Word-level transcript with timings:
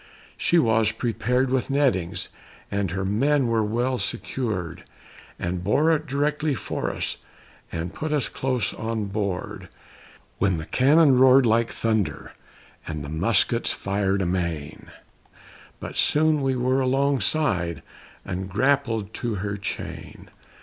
She 0.35 0.57
was 0.57 0.91
prepared 0.91 1.51
with 1.51 1.69
nettings, 1.69 2.29
And 2.71 2.89
her 2.89 3.05
men 3.05 3.45
were 3.45 3.61
well 3.61 3.99
secured, 3.99 4.83
And 5.37 5.63
bore 5.63 5.95
directly 5.99 6.55
for 6.55 6.89
us, 6.89 7.17
And 7.71 7.93
put 7.93 8.11
us 8.11 8.27
close 8.27 8.73
on 8.73 9.05
board; 9.05 9.69
When 10.39 10.57
the 10.57 10.65
cannon 10.65 11.19
roared 11.19 11.45
like 11.45 11.69
thunder, 11.69 12.31
And 12.87 13.03
the 13.03 13.09
muskets 13.09 13.69
fired 13.69 14.23
amain, 14.23 14.89
But 15.79 15.95
soon 15.97 16.41
we 16.41 16.55
were 16.55 16.81
alongside 16.81 17.83
And 18.25 18.49
grappled 18.49 19.13
to 19.13 19.35
her 19.35 19.55
chain. 19.55 20.29